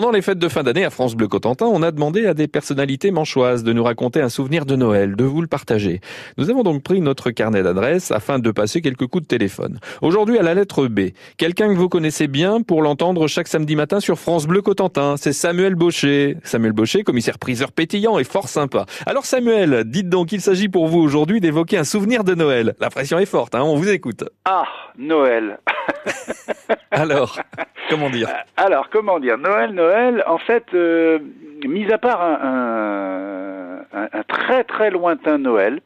Pendant 0.00 0.12
les 0.12 0.22
fêtes 0.22 0.38
de 0.38 0.48
fin 0.48 0.62
d'année 0.62 0.86
à 0.86 0.88
France 0.88 1.14
Bleu 1.14 1.28
Cotentin, 1.28 1.66
on 1.66 1.82
a 1.82 1.90
demandé 1.90 2.24
à 2.24 2.32
des 2.32 2.48
personnalités 2.48 3.10
manchoises 3.10 3.64
de 3.64 3.74
nous 3.74 3.84
raconter 3.84 4.22
un 4.22 4.30
souvenir 4.30 4.64
de 4.64 4.74
Noël, 4.74 5.14
de 5.14 5.24
vous 5.24 5.42
le 5.42 5.46
partager. 5.46 6.00
Nous 6.38 6.48
avons 6.48 6.62
donc 6.62 6.82
pris 6.82 7.02
notre 7.02 7.30
carnet 7.30 7.62
d'adresses 7.62 8.10
afin 8.10 8.38
de 8.38 8.50
passer 8.50 8.80
quelques 8.80 9.06
coups 9.06 9.24
de 9.24 9.28
téléphone. 9.28 9.78
Aujourd'hui 10.00 10.38
à 10.38 10.42
la 10.42 10.54
lettre 10.54 10.86
B, 10.86 11.10
quelqu'un 11.36 11.68
que 11.68 11.74
vous 11.74 11.90
connaissez 11.90 12.28
bien 12.28 12.62
pour 12.62 12.80
l'entendre 12.80 13.28
chaque 13.28 13.46
samedi 13.46 13.76
matin 13.76 14.00
sur 14.00 14.18
France 14.18 14.46
Bleu 14.46 14.62
Cotentin, 14.62 15.16
c'est 15.18 15.34
Samuel 15.34 15.74
Baucher. 15.74 16.38
Samuel 16.44 16.72
Baucher, 16.72 17.02
commissaire 17.02 17.38
priseur 17.38 17.70
pétillant 17.70 18.18
et 18.18 18.24
fort 18.24 18.48
sympa. 18.48 18.86
Alors 19.04 19.26
Samuel, 19.26 19.84
dites 19.84 20.08
donc, 20.08 20.32
il 20.32 20.40
s'agit 20.40 20.70
pour 20.70 20.86
vous 20.88 21.00
aujourd'hui 21.00 21.42
d'évoquer 21.42 21.76
un 21.76 21.84
souvenir 21.84 22.24
de 22.24 22.34
Noël. 22.34 22.74
La 22.80 22.88
pression 22.88 23.18
est 23.18 23.26
forte, 23.26 23.54
hein, 23.54 23.64
on 23.64 23.76
vous 23.76 23.90
écoute. 23.90 24.24
Ah, 24.46 24.64
Noël. 24.96 25.60
Alors, 26.90 27.38
comment 27.90 28.08
dire? 28.08 28.28
Alors, 28.56 28.88
comment 28.88 29.18
dire? 29.18 29.36
Noël, 29.36 29.72
Noël, 29.72 30.22
en 30.26 30.38
fait, 30.38 30.64
euh, 30.74 31.18
mis 31.66 31.92
à 31.92 31.98
part 31.98 32.22
un, 32.22 33.80
très 34.28 34.64
très 34.64 34.90
lointain 34.90 35.38
Noël, 35.38 35.80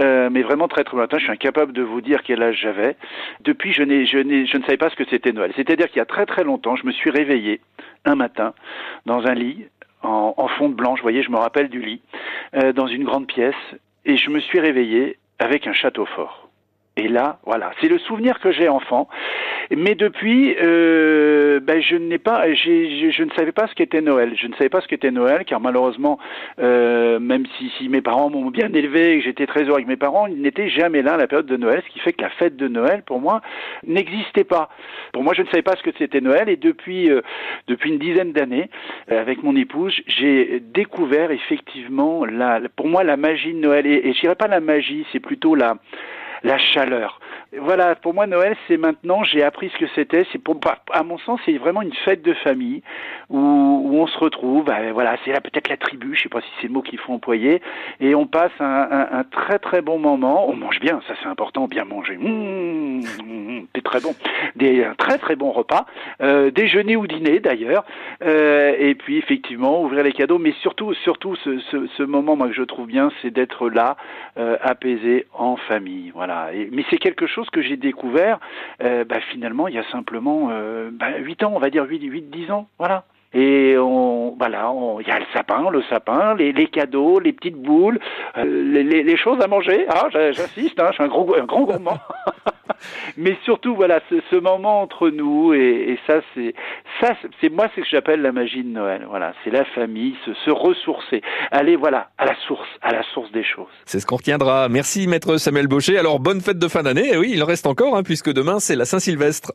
euh, 0.00 0.28
mais 0.30 0.42
vraiment 0.42 0.68
très 0.68 0.84
très 0.84 0.96
lointain. 0.96 1.18
Je 1.18 1.24
suis 1.24 1.32
incapable 1.32 1.72
de 1.72 1.82
vous 1.82 2.00
dire 2.00 2.22
quel 2.22 2.42
âge 2.42 2.58
j'avais. 2.60 2.96
Depuis, 3.40 3.72
je, 3.72 3.84
je, 3.84 4.46
je 4.46 4.56
ne 4.56 4.62
savais 4.62 4.76
pas 4.76 4.90
ce 4.90 4.96
que 4.96 5.04
c'était 5.08 5.32
Noël. 5.32 5.52
C'est-à-dire 5.54 5.88
qu'il 5.88 5.98
y 5.98 6.02
a 6.02 6.06
très 6.06 6.26
très 6.26 6.44
longtemps, 6.44 6.76
je 6.76 6.86
me 6.86 6.92
suis 6.92 7.10
réveillé 7.10 7.60
un 8.04 8.14
matin 8.14 8.54
dans 9.06 9.26
un 9.26 9.34
lit 9.34 9.66
en, 10.02 10.48
fond 10.56 10.68
de 10.68 10.74
blanc. 10.74 10.94
Vous 10.94 11.02
voyez, 11.02 11.22
je 11.22 11.30
me 11.30 11.38
rappelle 11.38 11.68
du 11.68 11.80
lit 11.80 12.00
euh, 12.54 12.72
dans 12.72 12.86
une 12.86 13.04
grande 13.04 13.26
pièce 13.26 13.54
et 14.04 14.16
je 14.16 14.30
me 14.30 14.40
suis 14.40 14.60
réveillé 14.60 15.18
avec 15.38 15.66
un 15.66 15.72
château 15.72 16.06
fort. 16.06 16.47
Et 16.98 17.06
là, 17.06 17.38
voilà, 17.46 17.70
c'est 17.80 17.86
le 17.86 17.98
souvenir 18.00 18.40
que 18.40 18.50
j'ai 18.50 18.68
enfant. 18.68 19.08
Mais 19.70 19.94
depuis, 19.94 20.56
euh, 20.60 21.60
ben, 21.60 21.80
je 21.80 21.94
n'ai 21.94 22.18
pas, 22.18 22.52
je, 22.52 23.10
je, 23.12 23.22
ne 23.22 23.30
savais 23.36 23.52
pas 23.52 23.68
ce 23.68 23.74
qu'était 23.76 24.00
Noël. 24.00 24.32
Je 24.36 24.48
ne 24.48 24.54
savais 24.54 24.68
pas 24.68 24.80
ce 24.80 24.88
qu'était 24.88 25.12
Noël, 25.12 25.44
car 25.44 25.60
malheureusement, 25.60 26.18
euh, 26.58 27.20
même 27.20 27.44
si, 27.56 27.70
si, 27.78 27.88
mes 27.88 28.00
parents 28.00 28.30
m'ont 28.30 28.50
bien 28.50 28.72
élevé 28.72 29.12
et 29.12 29.18
que 29.18 29.24
j'étais 29.26 29.46
très 29.46 29.62
heureux 29.62 29.74
avec 29.74 29.86
mes 29.86 29.96
parents, 29.96 30.26
ils 30.26 30.42
n'étaient 30.42 30.68
jamais 30.68 31.02
là 31.02 31.14
à 31.14 31.16
la 31.18 31.28
période 31.28 31.46
de 31.46 31.56
Noël, 31.56 31.84
ce 31.86 31.92
qui 31.92 32.00
fait 32.00 32.12
que 32.12 32.22
la 32.22 32.30
fête 32.30 32.56
de 32.56 32.66
Noël, 32.66 33.04
pour 33.06 33.20
moi, 33.20 33.42
n'existait 33.86 34.42
pas. 34.42 34.68
Pour 35.12 35.22
moi, 35.22 35.34
je 35.34 35.42
ne 35.42 35.46
savais 35.46 35.62
pas 35.62 35.76
ce 35.76 35.84
que 35.84 35.90
c'était 35.98 36.20
Noël, 36.20 36.48
et 36.48 36.56
depuis, 36.56 37.12
euh, 37.12 37.20
depuis 37.68 37.90
une 37.90 37.98
dizaine 37.98 38.32
d'années, 38.32 38.70
euh, 39.12 39.20
avec 39.20 39.44
mon 39.44 39.54
épouse, 39.54 39.94
j'ai 40.08 40.58
découvert 40.58 41.30
effectivement, 41.30 42.24
la, 42.24 42.60
pour 42.74 42.88
moi, 42.88 43.04
la 43.04 43.16
magie 43.16 43.54
de 43.54 43.60
Noël. 43.60 43.86
Et, 43.86 44.08
et 44.08 44.14
je 44.14 44.20
dirais 44.20 44.34
pas 44.34 44.48
la 44.48 44.58
magie, 44.58 45.06
c'est 45.12 45.20
plutôt 45.20 45.54
la 45.54 45.76
la 46.42 46.58
chaleur. 46.58 47.20
Voilà, 47.56 47.94
pour 47.94 48.12
moi 48.12 48.26
Noël, 48.26 48.54
c'est 48.66 48.76
maintenant, 48.76 49.24
j'ai 49.24 49.42
appris 49.42 49.70
ce 49.70 49.78
que 49.78 49.90
c'était. 49.94 50.26
C'est 50.32 50.38
pour, 50.38 50.60
à 50.92 51.02
mon 51.02 51.16
sens, 51.16 51.40
c'est 51.46 51.56
vraiment 51.56 51.80
une 51.80 51.94
fête 52.04 52.20
de 52.20 52.34
famille 52.34 52.82
où, 53.30 53.38
où 53.38 53.96
on 53.98 54.06
se 54.06 54.18
retrouve. 54.18 54.64
Ben, 54.64 54.92
voilà, 54.92 55.16
c'est 55.24 55.32
là 55.32 55.40
peut-être 55.40 55.70
la 55.70 55.78
tribu, 55.78 56.14
je 56.14 56.24
sais 56.24 56.28
pas 56.28 56.42
si 56.42 56.48
c'est 56.60 56.66
le 56.66 56.74
mot 56.74 56.82
qu'il 56.82 56.98
faut 56.98 57.14
employer, 57.14 57.62
et 58.00 58.14
on 58.14 58.26
passe 58.26 58.52
un, 58.60 58.88
un, 58.90 59.18
un, 59.20 59.24
très 59.24 59.58
très 59.58 59.80
bon 59.80 59.98
moment. 59.98 60.46
On 60.50 60.56
mange 60.56 60.78
bien, 60.80 61.00
ça 61.08 61.14
c'est 61.22 61.28
important, 61.28 61.68
bien 61.68 61.86
manger. 61.86 62.18
Mmh, 62.18 63.00
mmh, 63.24 63.66
c'est 63.74 63.84
très 63.84 64.00
bon. 64.00 64.14
Des 64.56 64.84
un 64.84 64.94
très 64.94 65.16
très 65.16 65.34
bon 65.34 65.50
repas, 65.50 65.86
euh, 66.20 66.50
déjeuner 66.50 66.96
ou 66.96 67.06
dîner 67.06 67.40
d'ailleurs, 67.40 67.86
euh, 68.22 68.74
et 68.78 68.94
puis 68.94 69.16
effectivement 69.16 69.82
ouvrir 69.82 70.04
les 70.04 70.12
cadeaux, 70.12 70.38
mais 70.38 70.52
surtout 70.60 70.92
surtout 70.92 71.34
ce, 71.36 71.58
ce, 71.70 71.86
ce 71.86 72.02
moment 72.02 72.36
moi 72.36 72.48
que 72.48 72.54
je 72.54 72.62
trouve 72.62 72.86
bien, 72.86 73.10
c'est 73.22 73.30
d'être 73.30 73.70
là, 73.70 73.96
euh, 74.36 74.58
apaisé 74.60 75.26
en 75.32 75.56
famille. 75.56 76.10
Voilà. 76.14 76.50
Mais 76.72 76.84
c'est 76.90 76.98
quelque 76.98 77.26
chose 77.26 77.37
chose 77.38 77.50
que 77.50 77.62
j'ai 77.62 77.76
découvert 77.76 78.40
euh, 78.82 79.04
bah, 79.04 79.20
finalement 79.30 79.68
il 79.68 79.74
y 79.74 79.78
a 79.78 79.88
simplement 79.92 80.48
euh, 80.50 80.90
bah, 80.92 81.18
8 81.18 81.44
ans, 81.44 81.52
on 81.54 81.60
va 81.60 81.70
dire 81.70 81.84
8-10 81.84 82.50
ans, 82.50 82.68
voilà. 82.78 83.04
Et 83.34 83.76
on, 83.78 84.34
voilà, 84.38 84.72
il 85.00 85.06
y 85.06 85.10
a 85.10 85.18
le 85.18 85.26
sapin, 85.34 85.70
le 85.70 85.82
sapin, 85.82 86.34
les, 86.34 86.50
les 86.52 86.66
cadeaux, 86.66 87.20
les 87.20 87.34
petites 87.34 87.60
boules, 87.60 88.00
euh, 88.38 88.44
les, 88.44 88.82
les, 88.82 89.02
les, 89.02 89.16
choses 89.18 89.38
à 89.42 89.46
manger. 89.46 89.86
Ah, 89.88 90.08
j'insiste, 90.10 90.80
hein, 90.80 90.88
je 90.88 90.94
suis 90.94 91.04
un 91.04 91.08
gros, 91.08 91.36
un 91.36 91.44
grand 91.44 91.62
gourmand. 91.62 91.98
Mais 93.20 93.36
surtout, 93.44 93.74
voilà, 93.74 94.00
ce, 94.08 94.36
moment 94.36 94.80
entre 94.80 95.10
nous 95.10 95.52
et, 95.52 95.98
ça, 96.06 96.20
c'est 96.34 96.54
ça, 97.00 97.14
c'est 97.40 97.50
moi, 97.50 97.68
ce 97.74 97.80
que 97.80 97.86
j'appelle 97.90 98.22
la 98.22 98.30
magie 98.30 98.62
de 98.62 98.68
Noël. 98.68 99.04
Voilà, 99.08 99.34
c'est 99.42 99.50
la 99.50 99.64
famille, 99.64 100.14
se, 100.24 100.32
se, 100.34 100.50
ressourcer, 100.50 101.20
aller 101.50 101.74
voilà 101.74 102.10
à 102.16 102.26
la 102.26 102.36
source, 102.46 102.68
à 102.80 102.92
la 102.92 103.02
source 103.12 103.32
des 103.32 103.42
choses. 103.42 103.66
C'est 103.86 103.98
ce 103.98 104.06
qu'on 104.06 104.16
retiendra. 104.16 104.68
Merci, 104.68 105.08
maître 105.08 105.36
Samuel 105.36 105.66
Baucher. 105.66 105.98
Alors 105.98 106.20
bonne 106.20 106.40
fête 106.40 106.60
de 106.60 106.68
fin 106.68 106.84
d'année. 106.84 107.12
Et 107.12 107.16
oui, 107.16 107.32
il 107.34 107.42
reste 107.42 107.66
encore, 107.66 107.96
hein, 107.96 108.04
puisque 108.04 108.32
demain 108.32 108.60
c'est 108.60 108.76
la 108.76 108.84
Saint-Sylvestre. 108.84 109.52